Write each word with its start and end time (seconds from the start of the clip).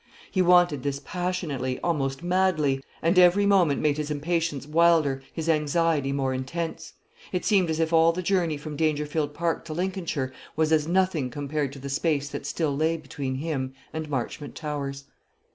He 0.31 0.41
wanted 0.41 0.81
this 0.81 0.99
passionately, 1.05 1.79
almost 1.81 2.23
madly; 2.23 2.83
and 3.03 3.19
every 3.19 3.45
moment 3.45 3.81
made 3.81 3.97
his 3.99 4.09
impatience 4.09 4.65
wilder, 4.65 5.21
his 5.31 5.47
anxiety 5.47 6.11
more 6.11 6.33
intense. 6.33 6.93
It 7.31 7.45
seemed 7.45 7.69
as 7.69 7.79
if 7.79 7.93
all 7.93 8.11
the 8.11 8.23
journey 8.23 8.57
from 8.57 8.75
Dangerfield 8.75 9.35
Park 9.35 9.63
to 9.65 9.73
Lincolnshire 9.75 10.33
was 10.55 10.71
as 10.71 10.87
nothing 10.87 11.29
compared 11.29 11.71
to 11.73 11.77
the 11.79 11.87
space 11.87 12.29
that 12.29 12.47
still 12.47 12.75
lay 12.75 12.97
between 12.97 13.35
him 13.35 13.75
and 13.93 14.09
Marchmont 14.09 14.55
Towers. 14.55 15.03